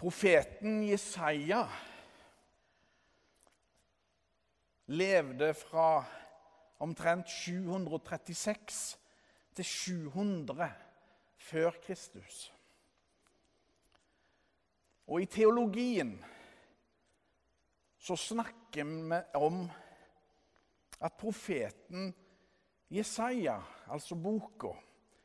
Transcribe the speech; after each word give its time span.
Profeten 0.00 0.82
Jesaja 0.88 1.66
levde 4.86 5.54
fra 5.54 6.04
omtrent 6.80 7.28
736 7.28 8.96
til 9.54 9.64
700 9.64 10.70
før 11.36 11.76
Kristus. 11.84 12.52
Og 15.06 15.20
i 15.20 15.28
teologien 15.28 16.16
så 17.98 18.16
snakker 18.16 18.88
vi 18.88 19.20
om 19.36 19.62
at 21.00 21.12
profeten 21.12 22.14
Jesaja, 22.90 23.60
altså 23.86 24.16
boka, 24.16 24.72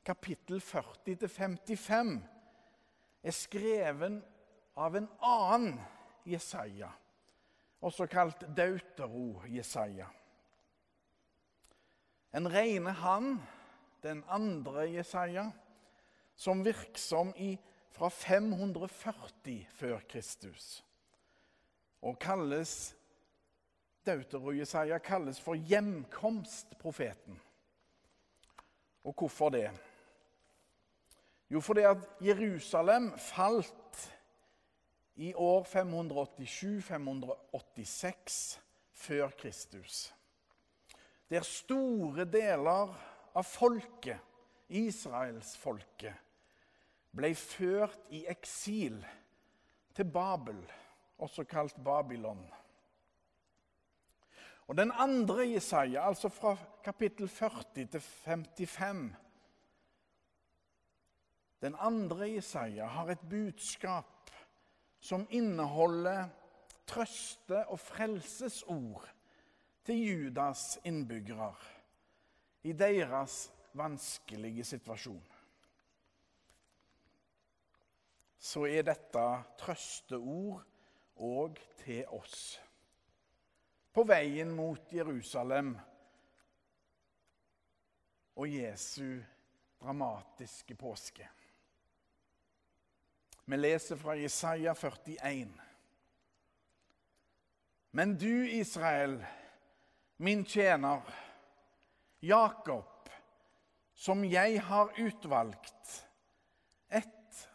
kapittel 0.05 0.59
40-55, 0.59 2.17
er 3.23 3.31
skreven 3.31 4.23
av 4.75 4.95
en 4.95 5.07
annen 5.23 5.79
Jesaja, 6.27 6.89
også 7.79 8.07
kalt 8.11 8.43
Dautero-Jesaja. 8.57 10.07
En 12.35 12.49
rene 12.51 12.91
han, 12.99 13.37
den 14.03 14.23
andre 14.27 14.89
Jesaja, 14.91 15.47
som 16.35 16.65
virksom 16.65 17.31
i 17.39 17.53
fra 17.95 18.09
540 18.11 19.61
før 19.71 20.01
Kristus. 20.09 20.83
Og 22.03 22.19
kalles 22.19 22.95
Deutero-Jesaja 24.05 24.99
kalles 25.01 25.39
for 25.41 25.55
hjemkomstprofeten. 25.55 27.39
Og 29.05 29.13
hvorfor 29.17 29.49
det? 29.49 29.69
Jo, 31.49 31.61
fordi 31.61 31.81
at 31.81 31.97
Jerusalem 32.21 33.11
falt 33.17 34.11
i 35.15 35.33
år 35.33 35.63
587-586 35.63 38.59
før 38.93 39.29
Kristus. 39.29 40.15
Der 41.29 41.41
store 41.41 42.25
deler 42.25 42.95
av 43.35 43.43
folket, 43.47 44.19
israelsfolket, 44.69 46.13
ble 47.15 47.35
ført 47.35 47.99
i 48.11 48.25
eksil 48.29 49.05
til 49.95 50.05
Babel, 50.11 50.71
også 51.17 51.43
kalt 51.47 51.83
Babylon. 51.83 52.51
Og 54.67 54.77
Den 54.77 54.91
andre 54.91 55.49
Jesaja, 55.49 56.07
altså 56.07 56.29
fra 56.29 56.57
kapittel 56.83 57.29
40 57.29 57.85
til 57.85 58.01
55 58.01 59.15
Den 61.61 61.75
andre 61.79 62.31
Jesaja 62.31 62.85
har 62.85 63.09
et 63.09 63.29
budskap 63.29 64.05
som 65.05 65.27
inneholder 65.29 66.29
trøste- 66.89 67.65
og 67.69 67.79
frelsesord 67.79 69.05
til 69.85 70.01
Judas 70.01 70.79
innbyggere 70.83 71.53
i 72.63 72.73
deres 72.73 73.51
vanskelige 73.77 74.63
situasjon. 74.63 75.23
Så 78.39 78.65
er 78.65 78.81
dette 78.85 79.25
trøsteord 79.61 80.65
òg 81.21 81.61
til 81.83 82.01
oss. 82.09 82.59
På 83.93 84.03
veien 84.09 84.51
mot 84.57 84.93
Jerusalem 84.93 85.75
og 88.35 88.49
Jesu 88.49 89.21
dramatiske 89.81 90.75
påske. 90.75 91.29
Vi 93.45 93.57
leser 93.57 93.95
fra 93.95 94.15
Jesaja 94.17 94.73
41. 94.75 95.61
Men 97.91 98.17
du, 98.17 98.49
Israel, 98.49 99.25
min 100.17 100.45
tjener, 100.45 101.01
Jakob, 102.19 103.09
som 103.93 104.25
jeg 104.25 104.61
har 104.61 104.89
utvalgt, 104.97 106.07
ett 106.89 107.49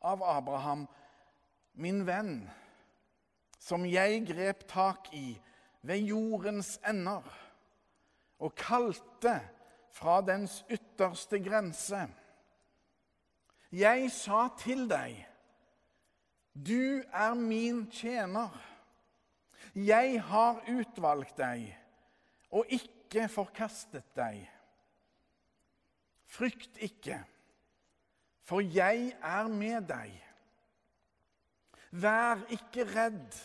av 0.00 0.22
Abraham, 0.22 0.86
min 1.72 2.02
venn, 2.06 2.50
som 3.58 3.86
jeg 3.86 4.26
grep 4.26 4.66
tak 4.68 5.12
i 5.14 5.38
ved 5.86 6.10
jordens 6.10 6.74
ender 6.82 7.22
og 8.42 8.54
kalte 8.58 9.38
fra 9.94 10.18
dens 10.26 10.64
ytterste 10.68 11.38
grense. 11.38 12.02
Jeg 13.74 14.06
sa 14.14 14.44
til 14.60 14.84
deg, 14.86 15.16
du 16.54 17.02
er 17.10 17.32
min 17.34 17.80
tjener. 17.90 18.52
Jeg 19.74 20.20
har 20.22 20.60
utvalgt 20.70 21.34
deg 21.40 21.64
og 22.54 22.70
ikke 22.70 23.24
forkastet 23.32 24.06
deg. 24.14 24.44
Frykt 26.30 26.78
ikke, 26.86 27.16
for 28.46 28.62
jeg 28.62 29.08
er 29.18 29.50
med 29.50 29.88
deg. 29.90 30.12
Vær 31.90 32.44
ikke 32.54 32.86
redd, 32.92 33.40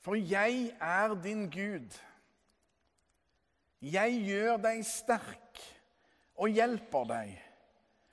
for 0.00 0.16
jeg 0.16 0.70
er 0.80 1.16
din 1.20 1.50
Gud. 1.52 2.00
Jeg 3.84 4.16
gjør 4.24 4.56
deg 4.70 4.80
sterk 4.88 5.62
og 6.38 6.56
hjelper 6.56 7.12
deg 7.12 7.36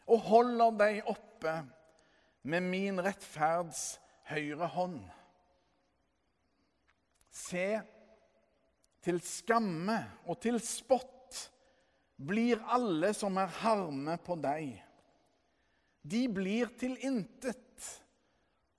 og 0.05 0.25
holder 0.29 0.77
deg 0.79 1.09
oppe 1.09 1.55
med 2.45 2.65
min 2.69 3.01
rettferds 3.01 3.95
høyre 4.29 4.69
hånd. 4.75 5.01
Se, 7.35 7.67
til 9.05 9.19
skamme 9.21 9.97
og 10.25 10.39
til 10.41 10.57
spott 10.63 11.39
blir 12.15 12.61
alle 12.73 13.11
som 13.13 13.37
er 13.37 13.51
harme 13.61 14.15
på 14.23 14.37
deg. 14.41 14.71
De 16.05 16.23
blir 16.31 16.71
til 16.79 16.95
intet 17.05 17.89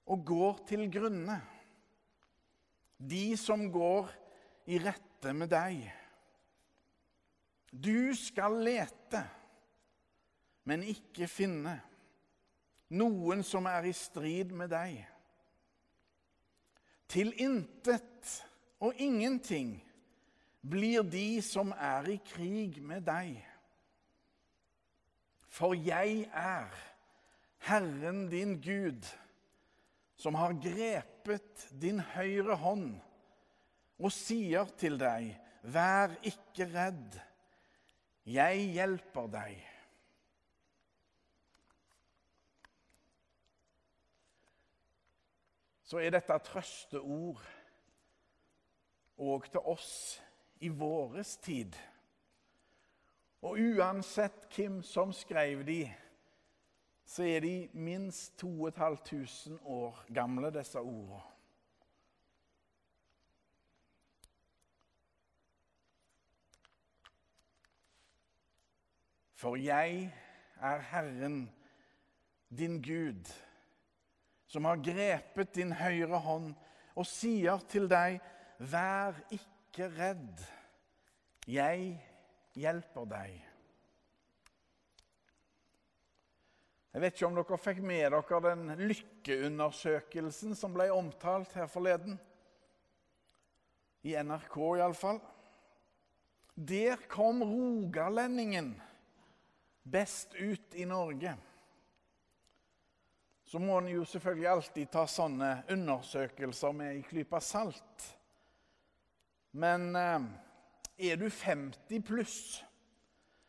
og 0.07 0.23
går 0.27 0.63
til 0.71 0.87
grunne. 0.91 1.39
De 2.97 3.37
som 3.39 3.67
går 3.71 4.11
i 4.73 4.79
rette 4.83 5.35
med 5.37 5.51
deg. 5.53 5.83
Du 7.71 8.15
skal 8.17 8.57
lete 8.67 9.23
men 10.67 10.83
ikke 10.83 11.29
finne 11.31 11.79
noen 12.97 13.43
som 13.47 13.67
er 13.71 13.89
i 13.89 13.95
strid 13.95 14.53
med 14.55 14.71
deg. 14.75 14.99
Til 17.11 17.33
intet 17.43 18.33
og 18.83 18.99
ingenting 18.99 19.77
blir 20.67 21.07
de 21.07 21.39
som 21.45 21.71
er 21.73 22.11
i 22.17 22.19
krig 22.33 22.81
med 22.83 23.07
deg. 23.07 23.39
For 25.47 25.77
jeg 25.79 26.27
er 26.35 26.75
Herren 27.67 28.27
din 28.31 28.59
Gud, 28.63 29.07
som 30.19 30.37
har 30.39 30.57
grepet 30.63 31.67
din 31.71 32.01
høyre 32.15 32.59
hånd 32.61 32.91
og 33.97 34.13
sier 34.13 34.69
til 34.79 34.99
deg, 35.01 35.31
vær 35.63 36.13
ikke 36.27 36.69
redd, 36.75 37.17
jeg 38.27 38.69
hjelper 38.77 39.33
deg. 39.33 39.76
Så 45.87 46.01
er 46.03 46.11
dette 46.11 46.35
trøsteord 46.49 47.43
òg 49.23 49.47
til 49.53 49.69
oss 49.71 49.93
i 50.67 50.69
våres 50.69 51.37
tid. 51.45 51.77
Og 53.47 53.61
uansett 53.63 54.49
hvem 54.57 54.81
som 54.83 55.13
skrev 55.15 55.63
de, 55.69 55.85
så 57.07 57.23
er 57.23 57.41
de 57.45 57.55
minst 57.73 58.35
2500 58.43 59.61
år 59.63 60.03
gamle, 60.15 60.51
disse 60.51 60.81
ordene. 60.81 61.23
For 69.37 69.55
jeg 69.61 70.09
er 70.57 70.79
Herren, 70.91 71.53
din 72.51 72.81
Gud 72.83 73.46
som 74.47 74.65
har 74.69 74.83
grepet 74.83 75.55
din 75.57 75.73
høyre 75.75 76.21
hånd 76.23 76.53
og 76.97 77.09
sier 77.09 77.61
til 77.69 77.89
deg, 77.91 78.21
vær 78.59 79.19
ikke 79.35 79.91
redd, 79.97 80.41
jeg 81.47 81.93
hjelper 82.57 83.11
deg. 83.11 83.35
Jeg 86.97 87.03
vet 87.05 87.19
ikke 87.19 87.29
om 87.29 87.35
dere 87.37 87.59
fikk 87.61 87.81
med 87.85 88.07
dere 88.09 88.39
den 88.47 88.71
lykkeundersøkelsen 88.89 90.57
som 90.57 90.73
ble 90.73 90.89
omtalt 90.95 91.53
her 91.59 91.69
forleden. 91.69 92.17
I 94.07 94.15
NRK, 94.17 94.57
iallfall. 94.79 95.19
Der 96.57 97.03
kom 97.13 97.43
rogalendingen 97.45 98.71
best 99.85 100.33
ut 100.41 100.73
i 100.73 100.87
Norge. 100.89 101.35
Så 103.47 103.59
må 103.63 103.79
en 103.79 103.89
jo 103.93 104.05
selvfølgelig 104.05 104.49
alltid 104.51 104.91
ta 104.91 105.05
sånne 105.07 105.51
undersøkelser 105.71 106.75
med 106.75 106.99
i 106.99 107.05
klype 107.07 107.39
salt. 107.45 108.07
Men 109.57 109.93
eh, 109.97 110.27
er 111.11 111.21
du 111.21 111.29
50 111.31 112.03
pluss 112.07 112.41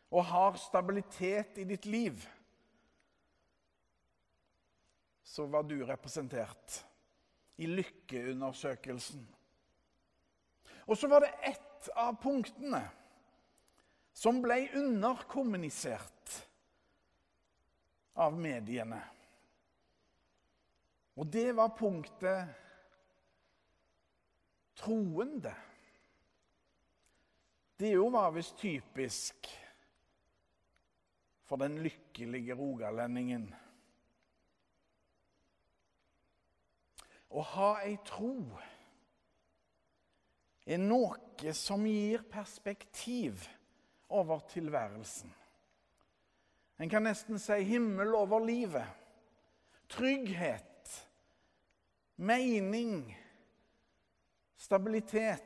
og 0.08 0.24
har 0.30 0.60
stabilitet 0.60 1.58
i 1.58 1.66
ditt 1.68 1.86
liv, 1.90 2.22
så 5.28 5.44
var 5.50 5.66
du 5.68 5.76
representert 5.84 6.78
i 7.60 7.66
lykkeundersøkelsen. 7.68 9.26
Og 10.88 10.96
så 10.96 11.10
var 11.10 11.26
det 11.26 11.34
ett 11.50 11.90
av 11.98 12.16
punktene 12.22 12.80
som 14.16 14.40
ble 14.42 14.62
underkommunisert 14.78 16.38
av 18.18 18.38
mediene. 18.38 19.02
Og 21.18 21.26
det 21.26 21.50
var 21.56 21.74
punktet 21.74 22.54
troende. 24.78 25.54
Det 27.78 27.90
jo 27.90 28.06
var 28.14 28.30
visst 28.34 28.58
typisk 28.58 29.48
for 31.48 31.58
den 31.58 31.80
lykkelige 31.82 32.54
rogalendingen. 32.54 33.48
Å 37.28 37.44
ha 37.54 37.72
ei 37.82 37.98
tro 38.06 38.32
er 40.68 40.80
noe 40.80 41.54
som 41.56 41.84
gir 41.88 42.22
perspektiv 42.30 43.42
over 44.08 44.46
tilværelsen. 44.54 45.34
En 46.78 46.90
kan 46.90 47.02
nesten 47.04 47.40
si 47.42 47.58
himmel 47.66 48.14
over 48.14 48.44
livet. 48.44 48.86
Trygghet 49.90 50.77
mening, 52.18 53.16
stabilitet 54.56 55.44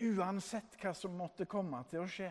Uansett 0.00 0.78
hva 0.80 0.94
som 0.96 1.12
måtte 1.12 1.44
komme 1.44 1.82
til 1.90 2.00
å 2.00 2.08
skje. 2.08 2.30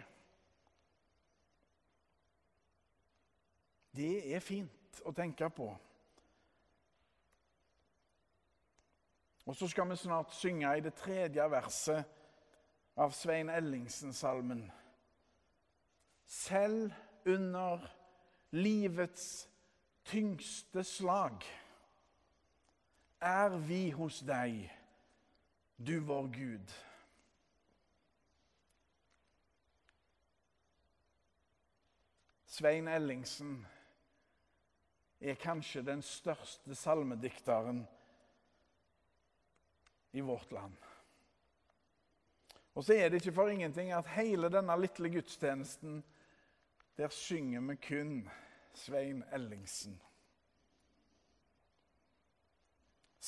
Det 3.94 4.34
er 4.34 4.42
fint 4.42 5.02
å 5.06 5.14
tenke 5.14 5.52
på. 5.54 5.68
Og 9.46 9.58
så 9.58 9.70
skal 9.70 9.90
vi 9.92 10.00
snart 10.02 10.34
synge 10.34 10.72
i 10.78 10.82
det 10.86 10.96
tredje 10.98 11.46
verset 11.50 12.18
av 12.98 13.14
Svein 13.14 13.54
Ellingsen-salmen. 13.54 14.66
Selv 16.26 16.90
under 17.30 17.86
livets 18.58 19.48
tyngste 20.10 20.84
slag 20.86 21.46
er 23.20 23.58
vi 23.68 23.90
hos 23.92 24.22
deg, 24.24 24.62
du 25.78 26.00
vår 26.00 26.28
Gud. 26.34 26.76
Svein 32.50 32.88
Ellingsen 32.92 33.60
er 35.20 35.40
kanskje 35.40 35.84
den 35.88 36.02
største 36.04 36.76
salmedikteren 36.76 37.86
i 40.12 40.22
vårt 40.22 40.52
land. 40.52 40.76
Og 42.76 42.84
så 42.84 42.96
er 42.96 43.10
det 43.10 43.22
ikke 43.22 43.36
for 43.36 43.52
ingenting 43.52 43.92
at 43.92 44.08
hele 44.16 44.50
denne 44.52 44.76
lille 44.80 45.12
gudstjenesten, 45.12 46.04
der 46.98 47.10
synger 47.10 47.62
vi 47.62 47.76
kun 47.76 48.30
Svein 48.74 49.24
Ellingsen. 49.34 50.02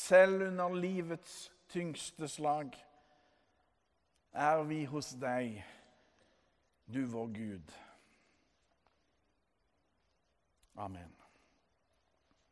Selv 0.02 0.42
under 0.42 0.74
livets 0.74 1.52
tyngste 1.70 2.28
slag 2.28 2.72
er 4.34 4.64
vi 4.64 4.86
hos 4.90 5.12
deg, 5.22 5.60
du 6.90 7.04
vår 7.06 7.28
Gud. 7.36 7.74
Amen. 10.76 11.21